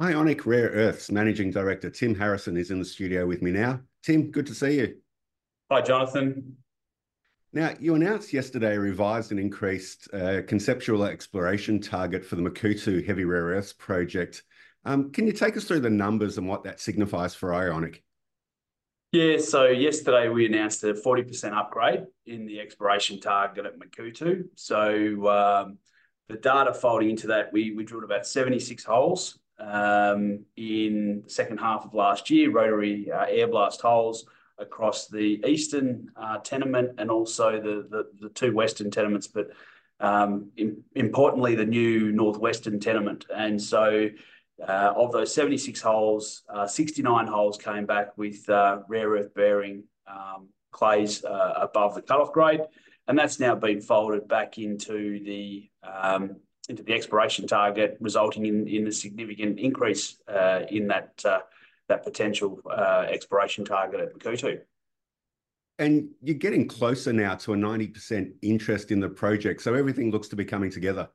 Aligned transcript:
Ionic 0.00 0.46
Rare 0.46 0.68
Earths 0.68 1.10
Managing 1.10 1.50
Director 1.50 1.90
Tim 1.90 2.14
Harrison 2.14 2.56
is 2.56 2.70
in 2.70 2.78
the 2.78 2.84
studio 2.84 3.26
with 3.26 3.42
me 3.42 3.50
now. 3.50 3.80
Tim, 4.04 4.30
good 4.30 4.46
to 4.46 4.54
see 4.54 4.78
you. 4.78 4.94
Hi, 5.72 5.80
Jonathan. 5.80 6.56
Now, 7.52 7.72
you 7.80 7.96
announced 7.96 8.32
yesterday 8.32 8.76
a 8.76 8.80
revised 8.80 9.32
and 9.32 9.40
increased 9.40 10.08
uh, 10.14 10.42
conceptual 10.46 11.02
exploration 11.02 11.80
target 11.80 12.24
for 12.24 12.36
the 12.36 12.42
Makuutu 12.42 13.04
Heavy 13.04 13.24
Rare 13.24 13.46
Earths 13.46 13.72
project. 13.72 14.44
Um, 14.84 15.10
can 15.10 15.26
you 15.26 15.32
take 15.32 15.56
us 15.56 15.64
through 15.64 15.80
the 15.80 15.90
numbers 15.90 16.38
and 16.38 16.46
what 16.46 16.62
that 16.62 16.78
signifies 16.78 17.34
for 17.34 17.52
Ionic? 17.52 18.04
Yeah, 19.10 19.38
so 19.38 19.66
yesterday 19.66 20.28
we 20.28 20.46
announced 20.46 20.84
a 20.84 20.94
40% 20.94 21.56
upgrade 21.56 22.04
in 22.24 22.46
the 22.46 22.60
exploration 22.60 23.18
target 23.18 23.66
at 23.66 23.80
Makuutu. 23.80 24.44
So 24.54 25.28
um, 25.28 25.78
the 26.28 26.36
data 26.36 26.72
folding 26.72 27.10
into 27.10 27.26
that, 27.28 27.52
we, 27.52 27.72
we 27.72 27.82
drilled 27.82 28.04
about 28.04 28.28
76 28.28 28.84
holes 28.84 29.40
um, 29.58 30.44
in 30.56 31.22
the 31.24 31.30
second 31.30 31.58
half 31.58 31.84
of 31.84 31.94
last 31.94 32.30
year, 32.30 32.50
rotary 32.50 33.10
uh, 33.10 33.26
air 33.28 33.48
blast 33.48 33.80
holes 33.80 34.24
across 34.58 35.08
the 35.08 35.42
eastern 35.46 36.10
uh, 36.16 36.38
tenement 36.38 36.92
and 36.98 37.10
also 37.10 37.60
the, 37.60 37.86
the, 37.90 38.04
the 38.20 38.28
two 38.30 38.52
western 38.52 38.90
tenements, 38.90 39.26
but 39.26 39.50
um, 40.00 40.50
in, 40.56 40.82
importantly, 40.94 41.54
the 41.54 41.64
new 41.64 42.12
northwestern 42.12 42.78
tenement. 42.78 43.26
And 43.34 43.60
so 43.60 44.08
uh, 44.66 44.92
of 44.96 45.12
those 45.12 45.34
76 45.34 45.80
holes, 45.80 46.42
uh, 46.52 46.66
69 46.66 47.26
holes 47.26 47.58
came 47.58 47.86
back 47.86 48.16
with 48.16 48.48
uh, 48.48 48.80
rare 48.88 49.10
earth 49.10 49.34
bearing 49.34 49.84
um, 50.06 50.48
clays 50.72 51.24
uh, 51.24 51.54
above 51.56 51.94
the 51.94 52.02
cutoff 52.02 52.32
grade. 52.32 52.60
And 53.06 53.18
that's 53.18 53.40
now 53.40 53.54
been 53.54 53.80
folded 53.80 54.28
back 54.28 54.58
into 54.58 55.22
the 55.24 55.70
um, 55.82 56.36
into 56.68 56.82
the 56.82 56.92
exploration 56.92 57.46
target, 57.46 57.96
resulting 58.00 58.46
in, 58.46 58.66
in 58.68 58.86
a 58.86 58.92
significant 58.92 59.58
increase 59.58 60.18
uh, 60.28 60.62
in 60.70 60.86
that 60.88 61.12
uh, 61.24 61.40
that 61.88 62.04
potential 62.04 62.60
uh, 62.70 63.06
exploration 63.08 63.64
target 63.64 64.00
at 64.00 64.14
Makuutu. 64.14 64.60
And 65.78 66.10
you're 66.22 66.36
getting 66.36 66.68
closer 66.68 67.12
now 67.12 67.36
to 67.36 67.54
a 67.54 67.56
90% 67.56 68.32
interest 68.42 68.90
in 68.90 69.00
the 69.00 69.08
project, 69.08 69.62
so 69.62 69.74
everything 69.74 70.10
looks 70.10 70.28
to 70.28 70.36
be 70.36 70.44
coming 70.44 70.70
together. 70.70 71.08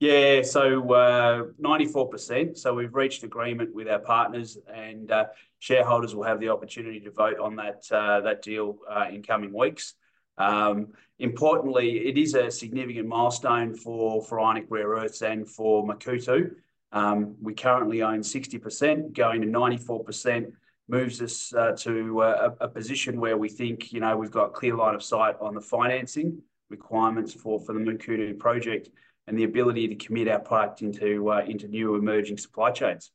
Yeah, 0.00 0.42
so 0.42 0.92
uh, 0.92 1.44
94%. 1.60 2.56
So 2.56 2.74
we've 2.74 2.94
reached 2.94 3.24
agreement 3.24 3.74
with 3.74 3.88
our 3.88 3.98
partners, 3.98 4.58
and 4.72 5.10
uh, 5.10 5.26
shareholders 5.58 6.14
will 6.14 6.24
have 6.24 6.40
the 6.40 6.48
opportunity 6.48 7.00
to 7.00 7.10
vote 7.10 7.38
on 7.38 7.56
that 7.56 7.84
uh, 7.90 8.20
that 8.20 8.42
deal 8.42 8.78
uh, 8.90 9.06
in 9.10 9.22
coming 9.22 9.52
weeks. 9.52 9.94
Um, 10.38 10.88
importantly, 11.18 12.08
it 12.08 12.18
is 12.18 12.34
a 12.34 12.50
significant 12.50 13.06
milestone 13.06 13.74
for, 13.74 14.22
for 14.22 14.40
Ionic 14.40 14.66
Rare 14.68 14.88
Earths 14.88 15.22
and 15.22 15.48
for 15.48 15.86
Makuutu. 15.86 16.50
Um, 16.92 17.36
we 17.40 17.54
currently 17.54 18.02
own 18.02 18.20
60%, 18.20 19.12
going 19.12 19.40
to 19.42 19.48
94% 19.48 20.52
moves 20.88 21.22
us 21.22 21.52
uh, 21.54 21.72
to 21.78 22.20
uh, 22.22 22.54
a, 22.60 22.68
position 22.68 23.18
where 23.18 23.36
we 23.36 23.48
think, 23.48 23.92
you 23.92 24.00
know, 24.00 24.16
we've 24.16 24.30
got 24.30 24.52
clear 24.52 24.74
line 24.74 24.94
of 24.94 25.02
sight 25.02 25.34
on 25.40 25.54
the 25.54 25.60
financing 25.60 26.40
requirements 26.68 27.32
for, 27.32 27.58
for 27.60 27.72
the 27.72 27.80
Makuutu 27.80 28.38
project 28.38 28.90
and 29.26 29.38
the 29.38 29.44
ability 29.44 29.88
to 29.88 29.94
commit 29.94 30.28
our 30.28 30.38
product 30.38 30.82
into, 30.82 31.30
uh, 31.30 31.42
into 31.46 31.68
new 31.68 31.94
emerging 31.94 32.36
supply 32.36 32.70
chains. 32.70 33.10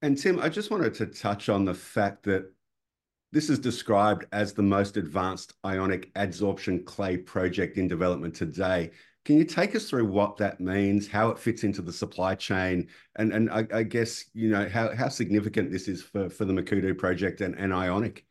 And 0.00 0.16
Tim, 0.16 0.40
I 0.40 0.48
just 0.48 0.70
wanted 0.70 0.94
to 0.94 1.06
touch 1.06 1.48
on 1.48 1.64
the 1.64 1.74
fact 1.74 2.22
that 2.24 2.50
this 3.32 3.50
is 3.50 3.58
described 3.58 4.24
as 4.32 4.52
the 4.52 4.62
most 4.62 4.96
advanced 4.96 5.54
ionic 5.64 6.12
adsorption 6.14 6.84
clay 6.84 7.16
project 7.16 7.76
in 7.76 7.88
development 7.88 8.34
today. 8.34 8.90
Can 9.24 9.36
you 9.36 9.44
take 9.44 9.76
us 9.76 9.90
through 9.90 10.06
what 10.06 10.38
that 10.38 10.58
means, 10.58 11.06
how 11.06 11.28
it 11.28 11.38
fits 11.38 11.62
into 11.62 11.82
the 11.82 11.92
supply 11.92 12.34
chain, 12.34 12.88
and 13.16 13.32
and 13.32 13.50
I, 13.50 13.66
I 13.74 13.82
guess 13.82 14.24
you 14.32 14.48
know 14.48 14.66
how 14.66 14.94
how 14.96 15.08
significant 15.08 15.70
this 15.70 15.86
is 15.86 16.02
for 16.02 16.30
for 16.30 16.46
the 16.46 16.52
Makuutu 16.54 16.96
project 16.96 17.42
and, 17.42 17.54
and 17.56 17.74
Ionic? 17.74 18.24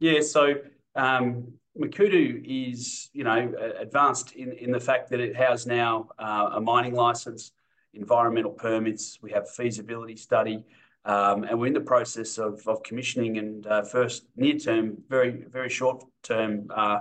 Yeah, 0.00 0.20
so 0.22 0.54
um, 0.96 1.52
Makuutu 1.78 2.42
is 2.44 3.10
you 3.12 3.22
know 3.22 3.54
advanced 3.78 4.32
in 4.32 4.52
in 4.54 4.72
the 4.72 4.80
fact 4.80 5.10
that 5.10 5.20
it 5.20 5.36
has 5.36 5.66
now 5.66 6.08
uh, 6.18 6.50
a 6.54 6.60
mining 6.60 6.94
license, 6.94 7.52
environmental 7.94 8.50
permits. 8.50 9.20
We 9.22 9.30
have 9.30 9.48
feasibility 9.48 10.16
study. 10.16 10.64
Um, 11.04 11.44
and 11.44 11.58
we're 11.58 11.68
in 11.68 11.72
the 11.72 11.80
process 11.80 12.38
of, 12.38 12.60
commissioning 12.84 13.38
and 13.38 13.66
uh, 13.66 13.82
first 13.82 14.26
near 14.36 14.58
term, 14.58 14.98
very, 15.08 15.44
very 15.50 15.70
short 15.70 16.04
term 16.22 16.66
uh, 16.74 17.00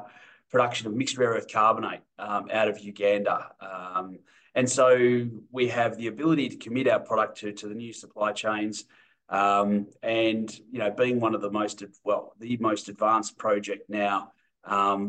production 0.49 0.87
of 0.87 0.93
mixed 0.93 1.17
rare 1.17 1.31
earth 1.31 1.51
carbonate 1.51 2.01
um, 2.19 2.47
out 2.51 2.69
of 2.69 2.79
Uganda. 2.79 3.51
Um, 3.59 4.19
and 4.55 4.69
so 4.69 5.27
we 5.51 5.67
have 5.67 5.97
the 5.97 6.07
ability 6.07 6.49
to 6.49 6.57
commit 6.57 6.87
our 6.87 6.99
product 6.99 7.39
to, 7.39 7.67
the 7.67 7.75
new 7.75 7.93
supply 7.93 8.31
chains. 8.31 8.85
And, 9.29 10.59
you 10.71 10.79
know, 10.79 10.89
being 10.89 11.19
one 11.19 11.35
of 11.35 11.41
the 11.41 11.51
most, 11.51 11.83
well, 12.03 12.33
the 12.39 12.57
most 12.57 12.87
advanced 12.89 13.37
project 13.37 13.89
now 13.89 14.31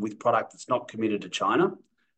with 0.00 0.18
product 0.18 0.52
that's 0.52 0.68
not 0.68 0.88
committed 0.88 1.22
to 1.22 1.28
China 1.28 1.72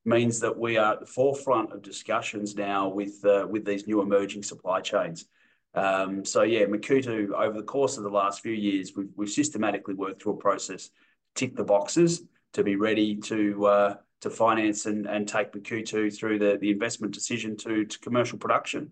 means 0.05 0.41
that 0.41 0.59
we 0.59 0.79
are 0.79 0.95
at 0.95 1.01
the 1.01 1.07
forefront 1.07 1.73
of 1.73 1.83
discussions 1.83 2.57
now 2.57 2.89
with, 2.89 3.23
uh, 3.25 3.47
with 3.49 3.65
these 3.65 3.87
new 3.87 4.01
emerging 4.01 4.43
supply 4.43 4.81
chains. 4.81 5.27
Um, 5.75 6.25
so 6.25 6.43
yeah, 6.43 6.65
Makuutu, 6.65 7.31
over 7.33 7.57
the 7.57 7.65
course 7.65 7.97
of 7.97 8.03
the 8.03 8.11
last 8.11 8.43
few 8.43 8.53
years, 8.53 8.93
we've, 8.97 9.11
we've 9.17 9.31
systematically 9.31 9.95
worked 9.95 10.23
through 10.23 10.33
a 10.33 10.37
process, 10.37 10.91
tick 11.35 11.57
the 11.57 11.65
boxes 11.65 12.23
to 12.55 12.65
be 12.65 12.77
ready 12.77 13.17
to 13.17 13.67
uh, 13.67 13.95
to 14.21 14.31
finance 14.31 14.87
and, 14.87 15.07
and 15.07 15.27
take 15.27 15.53
Makuutu 15.53 16.15
through 16.17 16.39
the, 16.39 16.59
the 16.61 16.71
investment 16.71 17.15
decision 17.15 17.57
to, 17.59 17.85
to 17.85 17.99
commercial 18.01 18.39
production. 18.39 18.91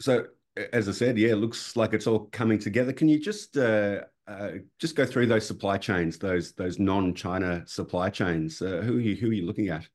So 0.00 0.26
as 0.72 0.88
I 0.88 0.92
said, 0.92 1.18
yeah, 1.18 1.30
it 1.30 1.36
looks 1.36 1.76
like 1.76 1.92
it's 1.92 2.06
all 2.06 2.28
coming 2.32 2.58
together. 2.58 2.92
Can 2.92 3.08
you 3.08 3.20
just 3.20 3.56
uh, 3.56 4.00
uh, 4.26 4.50
just 4.78 4.96
go 4.96 5.04
through 5.04 5.26
those 5.26 5.46
supply 5.46 5.78
chains, 5.78 6.18
those 6.18 6.52
those 6.52 6.78
non-China 6.78 7.62
supply 7.66 8.10
chains? 8.10 8.60
Uh, 8.60 8.82
who 8.82 8.96
are 8.96 9.00
you 9.00 9.16
who 9.16 9.30
are 9.30 9.34
you 9.34 9.46
looking 9.46 9.68
at? 9.68 9.86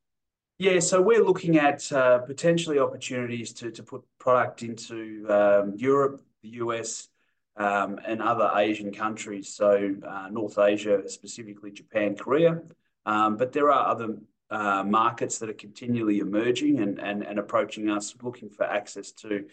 Yeah, 0.64 0.80
so 0.80 1.02
we're 1.02 1.22
looking 1.22 1.58
at 1.58 1.92
uh, 1.92 2.20
potentially 2.20 2.80
opportunities 2.80 3.52
to, 3.52 3.70
to 3.70 3.84
put 3.84 4.02
product 4.18 4.64
into 4.64 5.26
um, 5.28 5.74
Europe, 5.76 6.24
the 6.42 6.52
US, 6.64 7.10
um, 7.58 8.00
and 8.08 8.22
other 8.22 8.50
Asian 8.56 8.94
countries. 8.94 9.50
So 9.50 9.94
uh, 10.08 10.30
North 10.32 10.58
Asia, 10.58 11.02
specifically 11.10 11.72
Japan, 11.72 12.16
Korea. 12.16 12.62
Um, 13.06 13.36
but 13.36 13.52
there 13.52 13.74
are 13.74 13.90
other 13.90 14.16
uh, 14.50 14.86
markets 14.86 15.38
that 15.40 15.50
are 15.50 15.60
continually 15.68 16.20
emerging 16.20 16.80
and, 16.80 16.98
and, 16.98 17.24
and 17.24 17.40
approaching 17.40 17.90
us, 17.90 18.16
looking 18.22 18.50
for 18.50 18.64
access 18.64 19.12
to 19.24 19.44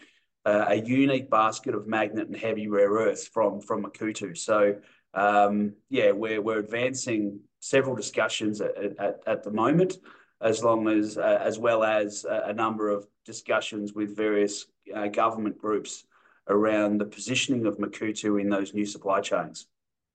uh, 0.45 0.67
a 0.69 0.75
unique 0.75 1.29
basket 1.29 1.75
of 1.75 1.87
magnet 1.87 2.27
and 2.27 2.37
heavy 2.37 2.69
rare 2.69 2.89
earths 2.89 3.27
from, 3.27 3.59
from 3.59 3.83
Makuutu. 3.83 4.37
So 4.37 4.77
um, 5.13 5.73
yeah, 5.89 6.11
we're, 6.11 6.41
we're 6.41 6.59
advancing 6.59 7.41
several 7.59 7.97
discussions 7.97 8.61
at, 8.61 8.77
at, 8.97 9.19
at 9.27 9.43
the 9.43 9.51
moment 9.51 9.97
as 10.41 10.63
long 10.63 10.87
as 10.87 11.17
uh, 11.17 11.39
as 11.41 11.59
well 11.59 11.83
as 11.83 12.25
a, 12.25 12.43
a, 12.47 12.53
number 12.53 12.89
of 12.89 13.07
discussions 13.25 13.93
with 13.93 14.15
various 14.15 14.65
uh, 14.95 15.07
government 15.07 15.57
groups 15.57 16.05
around 16.47 16.97
the 16.97 17.05
positioning 17.05 17.65
of 17.65 17.77
Makuutu 17.77 18.41
in 18.41 18.49
those 18.49 18.73
new 18.73 18.85
supply 18.85 19.21
chains. 19.21 19.67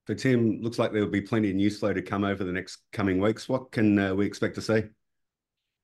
So, 0.07 0.15
Tim, 0.15 0.61
looks 0.61 0.79
like 0.79 0.93
there 0.93 1.03
will 1.03 1.11
be 1.11 1.21
plenty 1.21 1.51
of 1.51 1.57
news 1.57 1.79
flow 1.79 1.93
to 1.93 2.03
come 2.03 2.25
over 2.25 2.45
the 2.45 2.53
next 2.53 2.79
coming 2.93 3.21
weeks. 3.21 3.49
What 3.49 3.73
can 3.73 3.99
uh, 3.99 4.15
we 4.15 4.27
expect 4.27 4.55
to 4.57 4.63
see? 4.63 4.85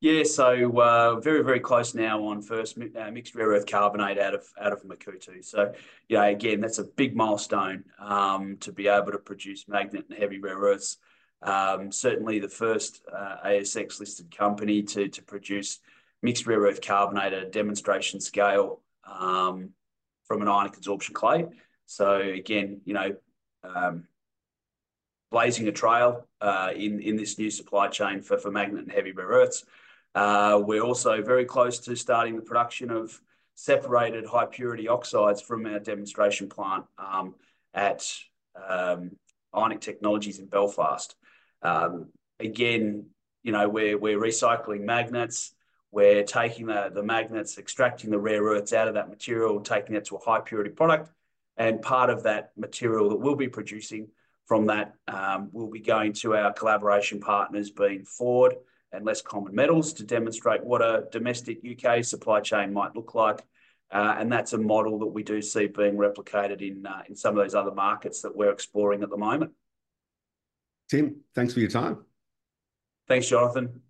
Yeah, 0.00 0.24
so 0.24 0.80
uh, 0.80 1.20
very, 1.20 1.44
very 1.44 1.60
close 1.60 1.94
now 1.94 2.24
on 2.24 2.42
first 2.42 2.76
uh, 2.76 3.10
mixed 3.12 3.36
rare 3.36 3.48
earth 3.48 3.66
carbonate 3.66 4.18
out 4.18 4.34
of 4.34 4.44
out 4.60 4.72
of 4.72 4.82
Makuutu. 4.82 5.44
So, 5.44 5.72
yeah, 6.08 6.24
again, 6.24 6.60
that's 6.60 6.78
a 6.78 6.84
big 6.84 7.14
milestone 7.14 7.84
um, 8.00 8.56
to 8.60 8.72
be 8.72 8.88
able 8.88 9.12
to 9.12 9.18
produce 9.18 9.68
magnet 9.68 10.06
and 10.10 10.18
heavy 10.18 10.40
rare 10.40 10.58
earths 10.58 10.98
certainly 11.90 12.38
the 12.38 12.48
first 12.48 13.02
uh, 13.12 13.36
ASX 13.44 14.00
listed 14.00 14.36
company 14.36 14.82
to, 14.82 15.08
produce 15.22 15.80
mixed 16.22 16.46
rare 16.46 16.60
earth 16.60 16.80
carbonate 16.80 17.32
at 17.32 17.42
a 17.42 17.50
demonstration 17.50 18.20
scale 18.20 18.80
um, 19.04 19.70
from 20.24 20.42
an 20.42 20.48
ionic 20.48 20.78
adsorption 20.80 21.12
clay. 21.12 21.46
So 21.86 22.20
again, 22.20 22.80
you 22.84 22.94
know, 22.94 23.16
um, 23.64 24.04
blazing 25.30 25.66
a 25.66 25.72
trail 25.72 26.28
uh, 26.40 26.70
in, 26.76 27.16
this 27.16 27.38
new 27.38 27.50
supply 27.50 27.88
chain 27.88 28.20
for, 28.20 28.38
magnet 28.50 28.82
and 28.82 28.92
heavy 28.92 29.12
rare 29.12 29.26
earths. 29.26 29.64
Uh, 30.14 30.60
we're 30.62 30.82
also 30.82 31.22
very 31.22 31.44
close 31.44 31.78
to 31.80 31.96
starting 31.96 32.36
the 32.36 32.42
production 32.42 32.90
of 32.90 33.18
separated 33.54 34.26
high 34.26 34.46
purity 34.46 34.88
oxides 34.88 35.40
from 35.40 35.66
our 35.66 35.78
demonstration 35.78 36.48
plant 36.48 36.84
um, 36.98 37.34
at 37.74 38.06
um, 38.68 39.10
Ionic 39.54 39.80
Technologies 39.80 40.38
in 40.38 40.46
Belfast. 40.46 41.14
Um, 41.62 42.08
again, 42.40 43.06
you 43.42 43.52
know, 43.52 43.68
we're, 43.68 43.98
we're 43.98 44.18
recycling 44.18 44.80
magnets. 44.80 45.54
We're 45.90 46.24
taking 46.24 46.66
the, 46.66 47.02
magnets, 47.02 47.58
extracting 47.58 48.10
the 48.10 48.18
rare 48.18 48.42
earths 48.42 48.72
out 48.72 48.88
of 48.88 48.94
that 48.94 49.10
material, 49.10 49.60
taking 49.60 49.94
it 49.94 50.06
to 50.06 50.16
a 50.16 50.24
high 50.24 50.40
purity 50.40 50.70
product. 50.70 51.10
And 51.56 51.82
part 51.82 52.08
of 52.08 52.22
that 52.22 52.52
material 52.56 53.10
that 53.10 53.16
we'll 53.16 53.36
be 53.36 53.48
producing 53.48 54.08
from 54.46 54.66
that 54.66 54.94
um, 55.06 55.50
will 55.52 55.70
be 55.70 55.80
going 55.80 56.14
to 56.14 56.34
our 56.34 56.52
collaboration 56.52 57.20
partners, 57.20 57.70
being 57.70 58.04
Ford 58.04 58.54
and 58.90 59.04
Less 59.04 59.20
Common 59.20 59.54
Metals, 59.54 59.92
to 59.94 60.04
demonstrate 60.04 60.64
what 60.64 60.80
a 60.80 61.06
domestic 61.12 61.60
UK 61.62 62.04
supply 62.04 62.40
chain 62.40 62.72
might 62.72 62.96
look 62.96 63.14
like. 63.14 63.42
and 63.90 64.32
that's 64.32 64.54
a 64.54 64.58
model 64.58 64.98
that 65.00 65.06
we 65.06 65.22
do 65.22 65.42
see 65.42 65.66
being 65.66 65.96
replicated 65.96 66.62
in 66.62 66.86
in 67.06 67.14
some 67.14 67.36
of 67.36 67.44
those 67.44 67.54
other 67.54 67.74
markets 67.74 68.22
that 68.22 68.34
we're 68.34 68.50
exploring 68.50 69.02
at 69.02 69.10
the 69.10 69.16
moment. 69.16 69.52
Tim, 70.92 71.22
thanks 71.34 71.54
for 71.54 71.60
your 71.60 71.70
time. 71.70 72.04
Thanks, 73.08 73.26
Jonathan. 73.26 73.80